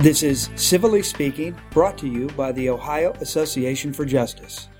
[0.00, 4.70] This is Civilly Speaking, brought to you by the Ohio Association for Justice.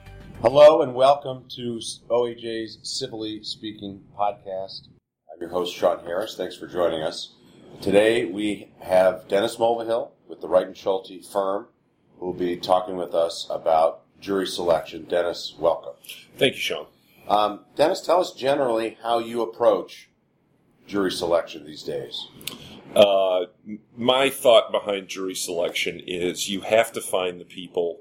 [0.41, 4.89] Hello and welcome to OAJ's Civilly Speaking podcast.
[5.31, 6.39] I'm your host, Sean Harris.
[6.39, 7.35] Thanks for joining us.
[7.83, 11.67] Today we have Dennis Mulvihill with the Wright and Schulte firm
[12.19, 15.05] who will be talking with us about jury selection.
[15.05, 15.93] Dennis, welcome.
[16.39, 16.87] Thank you, Sean.
[17.29, 20.09] Um, Dennis, tell us generally how you approach
[20.87, 22.27] jury selection these days.
[22.95, 23.47] Uh,
[23.97, 28.01] my thought behind jury selection is you have to find the people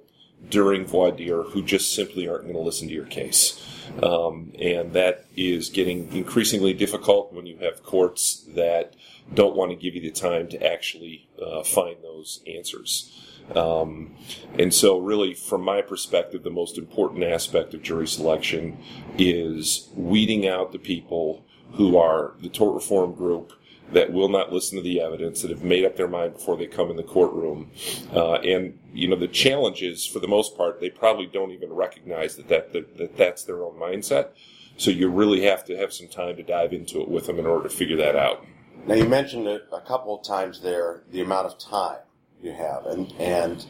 [0.50, 3.64] during voir dire who just simply aren't going to listen to your case.
[4.02, 8.96] Um, and that is getting increasingly difficult when you have courts that
[9.34, 13.12] don't want to give you the time to actually uh, find those answers.
[13.56, 14.16] Um,
[14.58, 18.78] and so, really, from my perspective, the most important aspect of jury selection
[19.18, 23.54] is weeding out the people who are the tort reform group
[23.94, 26.68] that will not listen to the evidence, that have made up their mind before they
[26.68, 27.72] come in the courtroom.
[28.14, 31.72] Uh, and, you know, the challenge is, for the most part, they probably don't even
[31.74, 34.30] recognize that, that, that, that that's their own mindset.
[34.78, 37.46] So you really have to have some time to dive into it with them in
[37.46, 38.46] order to figure that out.
[38.86, 42.00] Now, you mentioned a, a couple of times there the amount of time
[42.42, 43.66] you have, and, and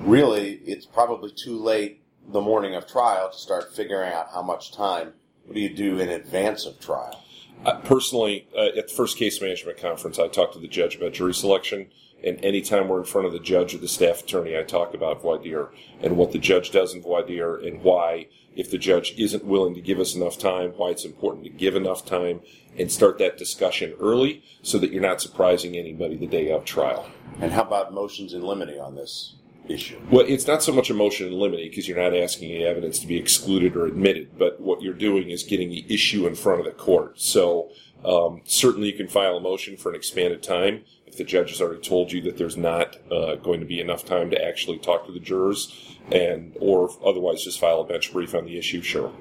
[0.00, 4.72] really, it's probably too late the morning of trial to start figuring out how much
[4.72, 5.12] time.
[5.44, 7.17] What do you do in advance of trial?
[7.84, 11.34] Personally, uh, at the first case management conference, I talked to the judge about jury
[11.34, 11.88] selection.
[12.24, 15.22] And anytime we're in front of the judge or the staff attorney, I talk about
[15.22, 15.68] voir dire
[16.00, 19.74] and what the judge does in voir dire and why, if the judge isn't willing
[19.74, 22.40] to give us enough time, why it's important to give enough time
[22.76, 27.08] and start that discussion early so that you're not surprising anybody the day of trial.
[27.40, 29.36] And how about motions in limine on this?
[29.68, 30.00] Issue?
[30.10, 32.98] Well, it's not so much a motion in limine because you're not asking any evidence
[33.00, 36.60] to be excluded or admitted, but what you're doing is getting the issue in front
[36.60, 37.20] of the court.
[37.20, 37.70] So
[38.04, 41.60] um, certainly you can file a motion for an expanded time if the judge has
[41.60, 45.06] already told you that there's not uh, going to be enough time to actually talk
[45.06, 48.82] to the jurors, and or otherwise just file a bench brief on the issue.
[48.82, 49.12] Sure.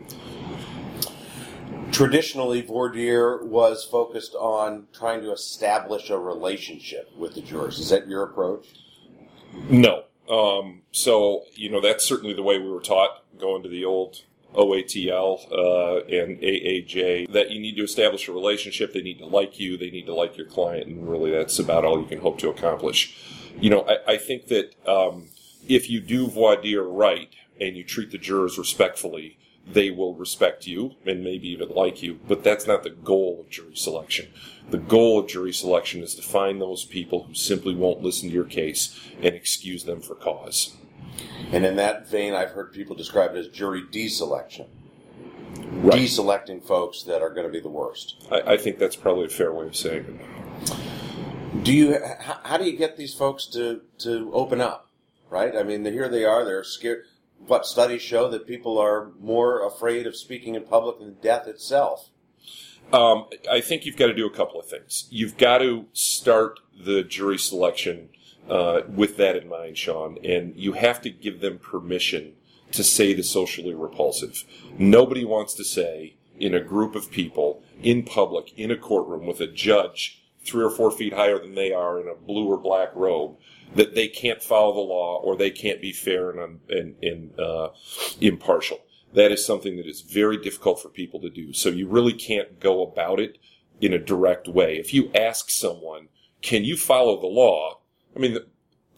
[1.91, 7.79] Traditionally, voir dire was focused on trying to establish a relationship with the jurors.
[7.79, 8.67] Is that your approach?
[9.69, 13.85] No, um, so, you know, that's certainly the way we were taught going to the
[13.85, 14.23] old
[14.53, 18.93] OATL uh, and AAJ that you need to establish a relationship.
[18.93, 19.77] They need to like you.
[19.77, 22.49] They need to like your client, and really, that's about all you can hope to
[22.49, 23.15] accomplish.
[23.59, 25.29] You know, I, I think that um,
[25.67, 27.29] if you do voir dire right
[27.59, 29.37] and you treat the jurors respectfully,
[29.71, 32.19] they will respect you and maybe even like you.
[32.27, 34.29] But that's not the goal of jury selection.
[34.69, 38.35] The goal of jury selection is to find those people who simply won't listen to
[38.35, 40.75] your case and excuse them for cause.
[41.51, 44.67] And in that vein, I've heard people describe it as jury deselection.
[45.69, 46.01] Right.
[46.01, 48.25] Deselecting folks that are going to be the worst.
[48.31, 51.63] I, I think that's probably a fair way of saying it.
[51.63, 51.97] Do you?
[52.19, 54.89] How do you get these folks to to open up?
[55.29, 55.55] Right.
[55.55, 56.45] I mean, here they are.
[56.45, 57.05] They're scared
[57.45, 62.09] what studies show that people are more afraid of speaking in public than death itself.
[62.91, 65.07] Um, I think you've got to do a couple of things.
[65.09, 68.09] You've got to start the jury selection
[68.49, 72.33] uh, with that in mind, Sean, and you have to give them permission
[72.71, 74.43] to say the socially repulsive.
[74.77, 79.41] Nobody wants to say in a group of people in public in a courtroom with
[79.41, 82.89] a judge three or four feet higher than they are in a blue or black
[82.95, 83.37] robe
[83.75, 87.69] that they can't follow the law or they can't be fair and, and, and uh,
[88.21, 88.79] impartial.
[89.13, 91.53] That is something that is very difficult for people to do.
[91.53, 93.37] So you really can't go about it
[93.79, 94.77] in a direct way.
[94.77, 96.09] If you ask someone,
[96.41, 97.79] can you follow the law?
[98.15, 98.37] I mean,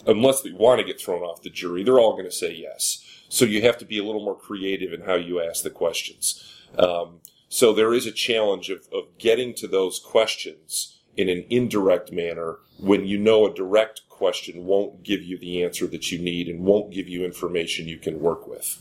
[0.05, 3.05] unless they want to get thrown off the jury, they're all going to say yes.
[3.29, 6.43] So you have to be a little more creative in how you ask the questions.
[6.77, 12.11] Um, so there is a challenge of, of getting to those questions in an indirect
[12.11, 16.49] manner when you know a direct question won't give you the answer that you need
[16.49, 18.77] and won't give you information you can work with.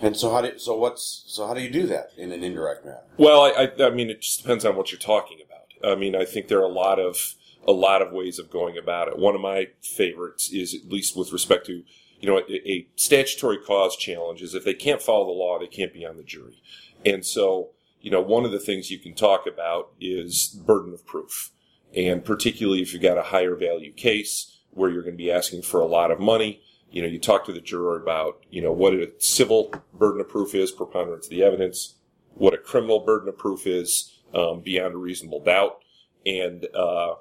[0.00, 2.84] And so how do so what's so how do you do that in an indirect
[2.84, 3.02] manner?
[3.18, 5.92] Well, I, I, I mean it just depends on what you're talking about.
[5.92, 7.34] I mean, I think there are a lot of
[7.66, 9.18] a lot of ways of going about it.
[9.18, 11.82] One of my favorites is at least with respect to
[12.20, 15.66] you know a, a statutory cause challenge is if they can't follow the law, they
[15.66, 16.60] can't be on the jury.
[17.04, 17.70] And so
[18.00, 21.52] you know one of the things you can talk about is burden of proof,
[21.94, 25.62] and particularly if you've got a higher value case where you're going to be asking
[25.62, 26.60] for a lot of money.
[26.90, 30.28] You know, you talk to the juror about, you know, what a civil burden of
[30.28, 31.94] proof is, preponderance of the evidence,
[32.34, 35.78] what a criminal burden of proof is, um, beyond a reasonable doubt.
[36.24, 37.14] And, uh,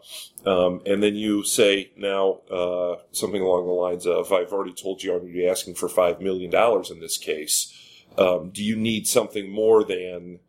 [0.45, 5.01] um, and then you say now, uh, something along the lines of, I've already told
[5.01, 7.73] you I'm going to be asking for $5 million in this case.
[8.17, 10.39] Um, do you need something more than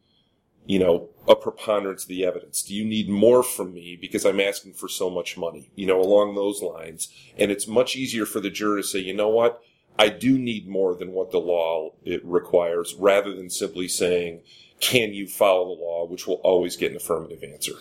[0.66, 2.62] you know, a preponderance of the evidence?
[2.62, 5.70] Do you need more from me because I'm asking for so much money?
[5.74, 7.08] You know, along those lines.
[7.38, 9.62] And it's much easier for the juror to say, you know what?
[9.98, 14.40] I do need more than what the law it requires rather than simply saying,
[14.82, 17.74] can you follow the law, which will always get an affirmative answer.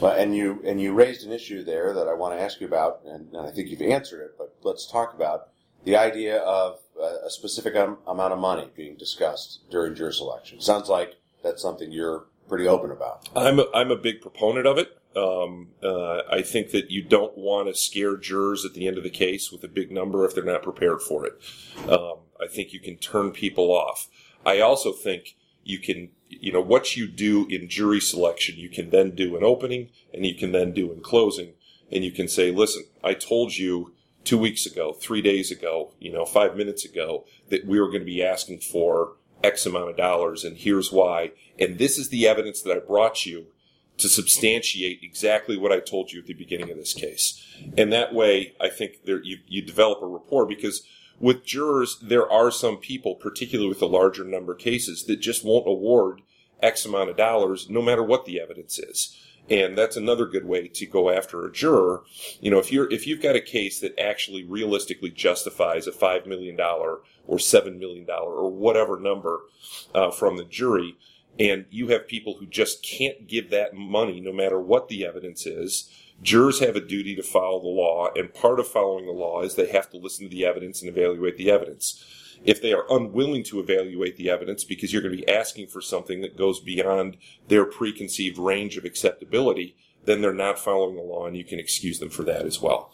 [0.00, 2.66] Well, and you and you raised an issue there that I want to ask you
[2.66, 4.38] about, and, and I think you've answered it.
[4.38, 5.48] But let's talk about
[5.84, 6.78] the idea of
[7.24, 10.60] a specific amount of money being discussed during jury selection.
[10.60, 13.28] Sounds like that's something you're pretty open about.
[13.36, 14.98] I'm a, I'm a big proponent of it.
[15.16, 19.04] Um, uh, I think that you don't want to scare jurors at the end of
[19.04, 21.40] the case with a big number if they're not prepared for it.
[21.88, 24.08] Um, I think you can turn people off.
[24.44, 28.90] I also think you can, you know, what you do in jury selection, you can
[28.90, 31.54] then do in opening and you can then do in closing.
[31.92, 33.94] And you can say, listen, I told you
[34.24, 38.00] two weeks ago, three days ago, you know, five minutes ago that we were going
[38.00, 39.12] to be asking for
[39.44, 41.32] X amount of dollars and here's why.
[41.58, 43.46] And this is the evidence that I brought you
[43.98, 47.40] to substantiate exactly what I told you at the beginning of this case.
[47.76, 50.82] And that way, I think there, you, you develop a rapport because
[51.20, 55.44] with jurors, there are some people, particularly with the larger number of cases, that just
[55.44, 56.22] won't award
[56.60, 59.16] X amount of dollars no matter what the evidence is.
[59.50, 62.02] And that's another good way to go after a juror.
[62.40, 66.26] You know, if you're, if you've got a case that actually realistically justifies a $5
[66.26, 69.40] million or $7 million or whatever number
[69.94, 70.96] uh, from the jury,
[71.38, 75.46] and you have people who just can't give that money no matter what the evidence
[75.46, 75.90] is,
[76.22, 79.54] jurors have a duty to follow the law, and part of following the law is
[79.54, 82.04] they have to listen to the evidence and evaluate the evidence.
[82.42, 85.80] If they are unwilling to evaluate the evidence because you're going to be asking for
[85.80, 87.16] something that goes beyond
[87.48, 91.98] their preconceived range of acceptability, then they're not following the law, and you can excuse
[91.98, 92.92] them for that as well.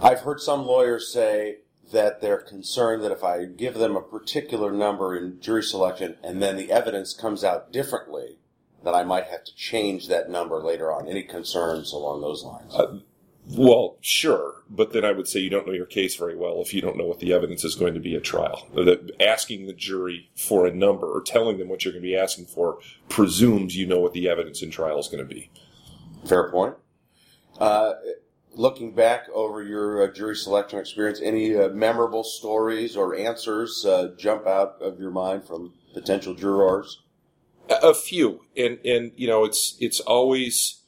[0.00, 1.58] I've heard some lawyers say
[1.92, 6.42] that they're concerned that if I give them a particular number in jury selection and
[6.42, 8.38] then the evidence comes out differently,
[8.84, 11.06] that I might have to change that number later on.
[11.06, 12.74] Any concerns along those lines?
[12.74, 12.98] Uh,
[13.46, 16.72] well, sure, but then I would say you don't know your case very well if
[16.72, 18.68] you don't know what the evidence is going to be at trial.
[18.74, 22.16] That asking the jury for a number or telling them what you're going to be
[22.16, 22.78] asking for
[23.08, 25.50] presumes you know what the evidence in trial is going to be.
[26.24, 26.76] Fair point.
[27.58, 27.94] Uh,
[28.54, 34.12] looking back over your uh, jury selection experience, any uh, memorable stories or answers uh,
[34.16, 37.02] jump out of your mind from potential jurors?
[37.68, 40.81] A few, and and you know it's it's always.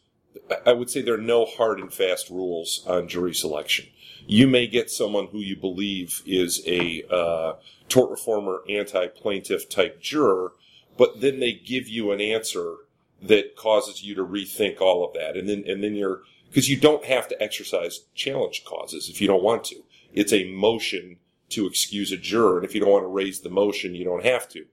[0.66, 3.86] I would say there are no hard and fast rules on jury selection.
[4.26, 7.54] You may get someone who you believe is a uh,
[7.88, 10.52] tort reformer, anti-plaintiff type juror,
[10.96, 12.76] but then they give you an answer
[13.22, 16.78] that causes you to rethink all of that, and then and then you're because you
[16.78, 19.82] don't have to exercise challenge causes if you don't want to.
[20.12, 21.16] It's a motion
[21.50, 24.24] to excuse a juror, and if you don't want to raise the motion, you don't
[24.24, 24.66] have to.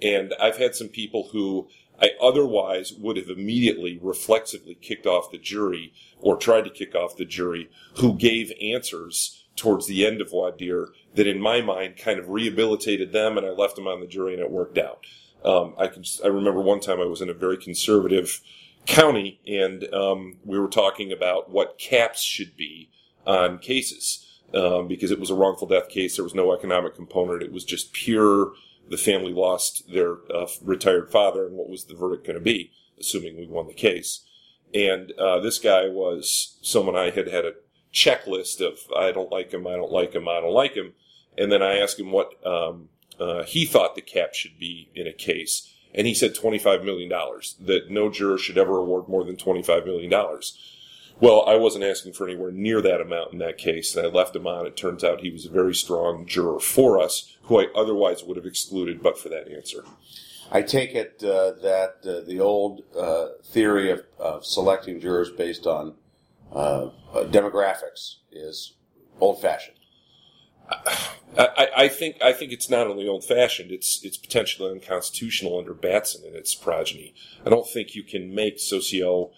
[0.00, 1.68] And I've had some people who
[2.02, 7.16] I otherwise would have immediately reflexively kicked off the jury or tried to kick off
[7.16, 12.18] the jury who gave answers towards the end of dire that in my mind kind
[12.18, 15.06] of rehabilitated them and I left them on the jury and it worked out.
[15.44, 18.40] Um, I can, I remember one time I was in a very conservative
[18.86, 22.90] county, and um, we were talking about what caps should be
[23.26, 26.16] on cases um, because it was a wrongful death case.
[26.16, 27.42] There was no economic component.
[27.42, 28.52] It was just pure.
[28.88, 32.72] The family lost their uh, retired father, and what was the verdict going to be?
[32.98, 34.24] Assuming we won the case.
[34.74, 37.54] And uh, this guy was someone I had had a
[37.92, 40.94] checklist of I don't like him, I don't like him, I don't like him.
[41.36, 45.06] And then I asked him what um, uh, he thought the cap should be in
[45.06, 49.36] a case and he said $25 million, that no juror should ever award more than
[49.36, 50.10] $25 million.
[51.20, 54.34] Well, I wasn't asking for anywhere near that amount in that case, and I left
[54.34, 54.66] him on.
[54.66, 58.36] It turns out he was a very strong juror for us, who I otherwise would
[58.36, 59.84] have excluded but for that answer.
[60.50, 65.66] I take it uh, that uh, the old uh, theory of, of, selecting jurors based
[65.66, 65.94] on
[66.52, 68.74] uh, demographics is
[69.18, 69.76] old fashioned.
[71.38, 75.74] I, I, think I think it's not only old fashioned; it's it's potentially unconstitutional under
[75.74, 77.14] Batson and its progeny.
[77.44, 79.30] I don't think you can make socio,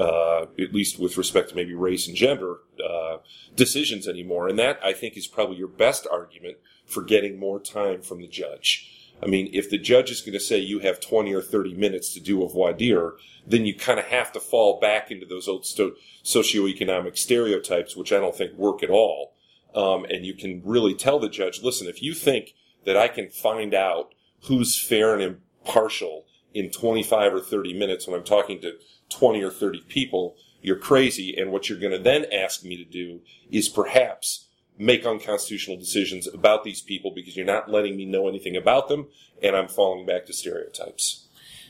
[0.00, 3.18] uh, at least with respect to maybe race and gender, uh,
[3.54, 4.48] decisions anymore.
[4.48, 8.26] And that I think is probably your best argument for getting more time from the
[8.26, 8.96] judge.
[9.22, 12.14] I mean, if the judge is going to say you have 20 or 30 minutes
[12.14, 13.12] to do a voir dire,
[13.46, 18.12] then you kind of have to fall back into those old sto- socioeconomic stereotypes, which
[18.12, 19.34] I don't think work at all.
[19.74, 22.54] Um, and you can really tell the judge, listen, if you think
[22.86, 24.14] that I can find out
[24.44, 28.72] who's fair and impartial in 25 or 30 minutes when I'm talking to
[29.10, 31.34] 20 or 30 people, you're crazy.
[31.36, 34.46] And what you're going to then ask me to do is perhaps
[34.78, 39.08] make unconstitutional decisions about these people because you're not letting me know anything about them
[39.42, 41.26] and I'm falling back to stereotypes.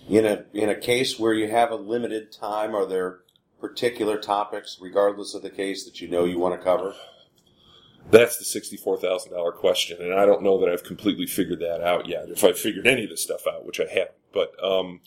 [0.09, 3.21] In a in a case where you have a limited time, are there
[3.61, 6.95] particular topics, regardless of the case, that you know you want to cover?
[8.11, 11.83] That's the sixty-four thousand dollar question, and I don't know that I've completely figured that
[11.83, 12.29] out yet.
[12.29, 15.01] If I've figured any of this stuff out, which I haven't, but um,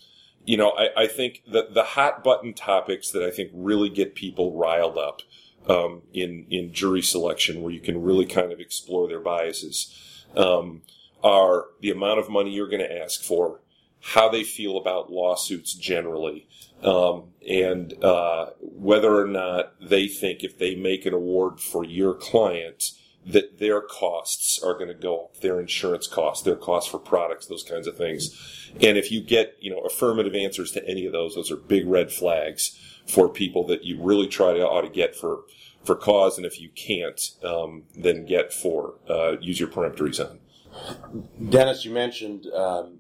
[0.46, 4.16] you know, I, I think that the hot button topics that I think really get
[4.16, 5.22] people riled up
[5.68, 10.82] um, in in jury selection, where you can really kind of explore their biases, um,
[11.24, 13.62] are the amount of money you're going to ask for,
[14.04, 16.48] how they feel about lawsuits generally,
[16.84, 22.14] um, and uh, whether or not they think if they make an award for your
[22.14, 22.92] client
[23.26, 27.46] that their costs are going to go up, their insurance costs, their costs for products,
[27.46, 28.70] those kinds of things.
[28.82, 31.88] And if you get, you know, affirmative answers to any of those, those are big
[31.88, 35.44] red flags for people that you really try to ought to get for
[35.86, 40.40] for cause, and if you can't, um, then get for uh, use your peremptories on.
[41.50, 43.00] Dennis, you mentioned um,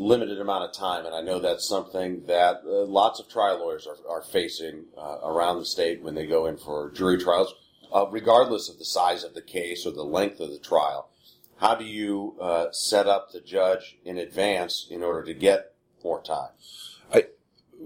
[0.00, 3.86] limited amount of time, and I know that's something that uh, lots of trial lawyers
[3.86, 7.54] are, are facing uh, around the state when they go in for jury trials,
[7.92, 11.10] uh, regardless of the size of the case or the length of the trial.
[11.58, 16.22] How do you uh, set up the judge in advance in order to get more
[16.22, 16.52] time?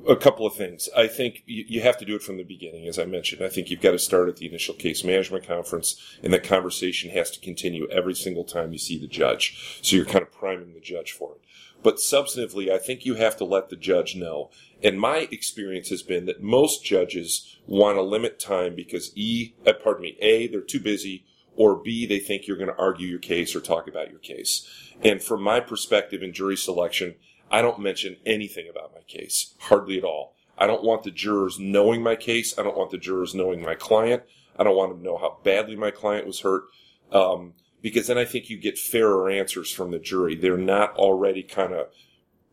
[0.09, 0.89] A couple of things.
[0.97, 3.45] I think you, you, have to do it from the beginning, as I mentioned.
[3.45, 7.11] I think you've got to start at the initial case management conference, and the conversation
[7.11, 9.79] has to continue every single time you see the judge.
[9.83, 11.41] So you're kind of priming the judge for it.
[11.83, 14.51] But substantively, I think you have to let the judge know.
[14.83, 19.75] And my experience has been that most judges want to limit time because E, uh,
[19.75, 21.25] pardon me, A, they're too busy,
[21.57, 24.69] or B, they think you're going to argue your case or talk about your case.
[25.03, 27.15] And from my perspective in jury selection,
[27.51, 30.35] I don't mention anything about my case, hardly at all.
[30.57, 32.59] I don't want the jurors knowing my case.
[32.59, 34.23] I don't want the jurors knowing my client.
[34.57, 36.65] I don't want them to know how badly my client was hurt.
[37.13, 40.37] Um, because then I think you get fairer answers from the jury.
[40.37, 41.89] They're not already kind of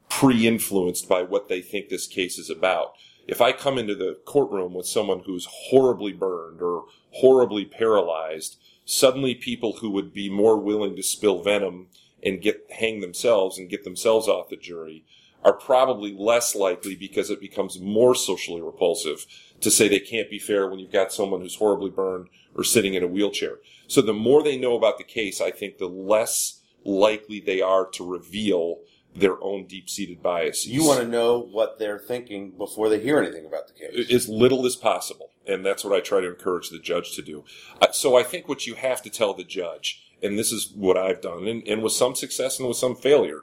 [0.10, 2.94] pre-influenced by what they think this case is about.
[3.28, 9.36] If I come into the courtroom with someone who's horribly burned or horribly paralyzed, suddenly
[9.36, 11.88] people who would be more willing to spill venom
[12.24, 15.04] and get hang themselves and get themselves off the jury
[15.44, 19.25] are probably less likely because it becomes more socially repulsive
[19.60, 22.94] to say they can't be fair when you've got someone who's horribly burned or sitting
[22.94, 23.58] in a wheelchair.
[23.88, 27.86] So the more they know about the case, I think the less likely they are
[27.92, 28.80] to reveal
[29.16, 30.68] their own deep-seated biases.
[30.68, 34.12] You want to know what they're thinking before they hear anything about the case.
[34.12, 35.32] As little as possible.
[35.46, 37.44] And that's what I try to encourage the judge to do.
[37.82, 40.98] Uh, so I think what you have to tell the judge and this is what
[40.98, 43.42] I've done, and, and with some success and with some failure,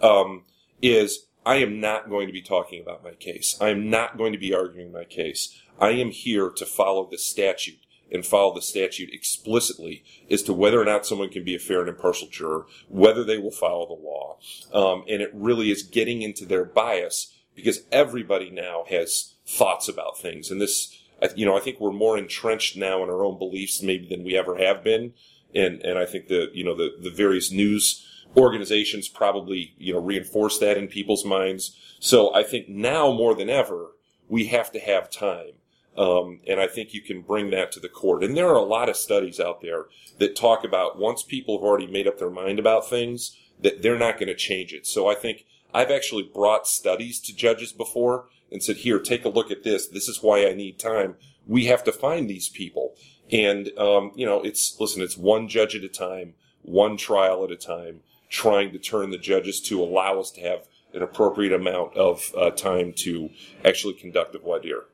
[0.00, 0.44] um,
[0.82, 3.56] is I am not going to be talking about my case.
[3.60, 5.60] I am not going to be arguing my case.
[5.80, 7.80] I am here to follow the statute
[8.12, 11.80] and follow the statute explicitly as to whether or not someone can be a fair
[11.80, 14.38] and impartial juror, whether they will follow the law.
[14.72, 20.18] Um, and it really is getting into their bias because everybody now has thoughts about
[20.18, 20.50] things.
[20.50, 20.98] And this,
[21.36, 24.36] you know, I think we're more entrenched now in our own beliefs maybe than we
[24.36, 25.14] ever have been
[25.54, 30.00] and and I think the you know the the various news organizations probably you know
[30.00, 31.76] reinforce that in people's minds.
[31.98, 33.92] So I think now more than ever
[34.28, 35.52] we have to have time.
[35.96, 38.22] Um, and I think you can bring that to the court.
[38.22, 39.86] And there are a lot of studies out there
[40.18, 43.98] that talk about once people have already made up their mind about things, that they're
[43.98, 44.86] not going to change it.
[44.86, 49.28] So I think I've actually brought studies to judges before and said, here, take a
[49.28, 49.88] look at this.
[49.88, 51.16] This is why I need time.
[51.46, 52.94] We have to find these people.
[53.32, 57.50] And, um, you know, it's, listen, it's one judge at a time, one trial at
[57.50, 61.96] a time, trying to turn the judges to allow us to have an appropriate amount
[61.96, 63.30] of uh, time to
[63.64, 64.84] actually conduct a voir dire.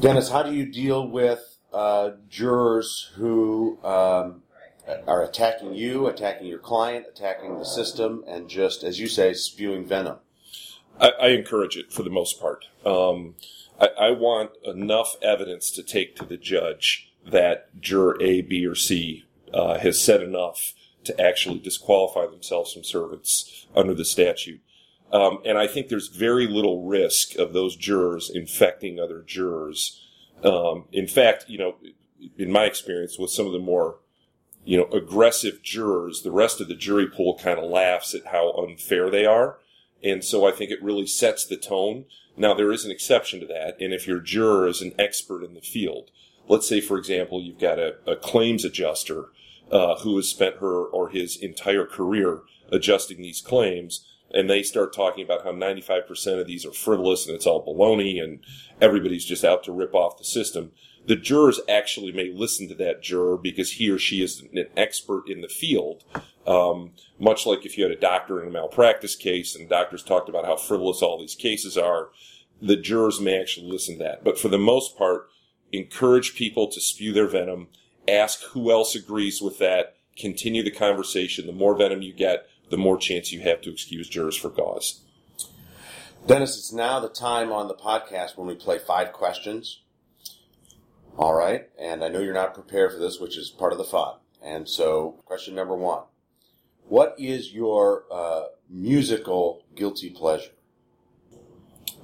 [0.00, 4.42] Dennis, how do you deal with uh, jurors who um,
[5.06, 9.86] are attacking you, attacking your client, attacking the system, and just, as you say, spewing
[9.86, 10.16] venom?
[11.00, 12.66] I, I encourage it for the most part.
[12.84, 13.34] Um,
[13.80, 18.74] I, I want enough evidence to take to the judge that juror A, B, or
[18.74, 20.74] C uh, has said enough
[21.04, 24.60] to actually disqualify themselves from service under the statute.
[25.12, 30.00] Um, and I think there's very little risk of those jurors infecting other jurors.
[30.42, 31.76] Um, in fact, you know,
[32.38, 33.96] in my experience with some of the more,
[34.64, 38.52] you know, aggressive jurors, the rest of the jury pool kind of laughs at how
[38.52, 39.58] unfair they are.
[40.02, 42.06] And so I think it really sets the tone.
[42.36, 43.76] Now, there is an exception to that.
[43.80, 46.10] And if your juror is an expert in the field,
[46.52, 49.30] let's say, for example, you've got a, a claims adjuster
[49.70, 54.92] uh, who has spent her or his entire career adjusting these claims, and they start
[54.92, 58.40] talking about how 95% of these are frivolous and it's all baloney and
[58.82, 60.72] everybody's just out to rip off the system.
[61.06, 65.28] The jurors actually may listen to that juror because he or she is an expert
[65.28, 66.04] in the field,
[66.46, 70.28] Um, much like if you had a doctor in a malpractice case and doctors talked
[70.28, 72.10] about how frivolous all these cases are,
[72.60, 74.22] the jurors may actually listen to that.
[74.22, 75.28] But for the most part,
[75.72, 77.68] encourage people to spew their venom,
[78.06, 81.46] ask who else agrees with that, continue the conversation.
[81.46, 85.00] The more venom you get, the more chance you have to excuse jurors for cause.
[86.26, 89.80] Dennis, it's now the time on the podcast when we play five questions.
[91.18, 91.68] All right.
[91.78, 94.14] And I know you're not prepared for this, which is part of the fun.
[94.42, 96.04] And so, question number one
[96.88, 100.52] What is your uh, musical guilty pleasure?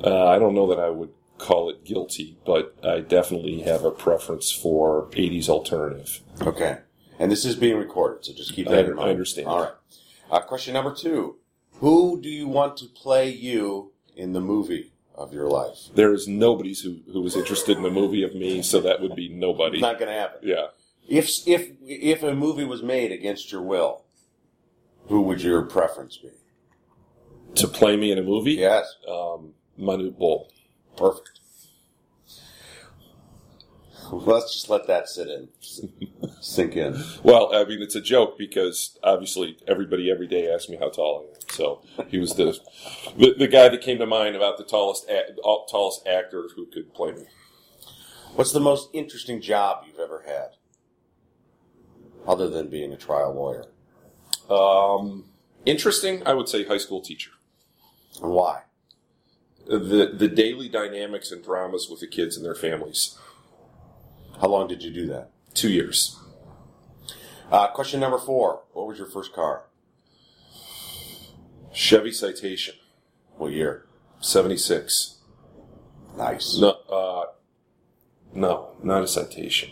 [0.03, 3.91] Uh, I don't know that I would call it guilty, but I definitely have a
[3.91, 6.21] preference for 80s alternative.
[6.43, 6.79] Okay.
[7.19, 9.11] And this is being recorded, so just keep I- that in I mind.
[9.11, 9.49] understand.
[9.49, 9.73] All right.
[10.31, 11.37] Uh, question number two
[11.81, 15.79] Who do you want to play you in the movie of your life?
[15.95, 19.15] There is nobody who, who was interested in the movie of me, so that would
[19.17, 19.81] be nobody.
[19.81, 20.41] Not going to happen.
[20.43, 20.67] yeah.
[21.09, 24.05] If if if a movie was made against your will,
[25.07, 26.29] who would your preference be?
[27.55, 28.53] To play me in a movie?
[28.53, 30.51] Yes, Um, Manute Bol.
[30.99, 31.41] Perfect.
[34.11, 35.49] Let's just let that sit in,
[36.41, 37.03] sink in.
[37.23, 41.27] Well, I mean, it's a joke because obviously everybody every day asks me how tall
[41.27, 41.41] I am.
[41.51, 42.59] So he was the,
[43.19, 45.35] the the guy that came to mind about the tallest a-
[45.69, 47.27] tallest actor who could play me.
[48.35, 50.51] What's the most interesting job you've ever had,
[52.27, 53.67] other than being a trial lawyer,
[54.49, 55.27] Um,
[55.67, 57.33] interesting, I would say high school teacher.
[58.23, 58.63] and why?
[59.69, 63.19] The the daily dynamics and dramas with the kids and their families.
[64.41, 65.31] How long did you do that?
[65.53, 66.19] Two years.
[67.51, 69.65] Uh, question number four: What was your first car?
[71.73, 72.75] Chevy Citation,
[73.37, 73.87] What year?
[74.21, 75.19] seventy six.
[76.17, 76.59] Nice.
[76.59, 77.27] No, uh,
[78.33, 79.71] no, not a Citation.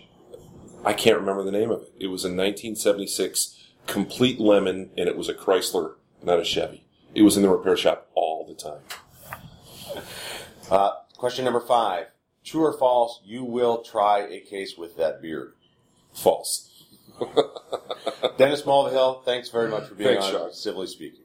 [0.84, 1.92] I can't remember the name of it.
[1.98, 6.86] It was a 1976 complete lemon, and it was a Chrysler, not a Chevy.
[7.14, 8.82] It was in the repair shop all the time.
[10.70, 12.08] Uh, question number five:
[12.44, 13.20] True or false?
[13.24, 15.52] You will try a case with that beard.
[16.12, 16.84] False.
[18.38, 20.52] Dennis Mulvihill, thanks very much for being Thanks, on Sean.
[20.52, 21.20] Civilly Speaking.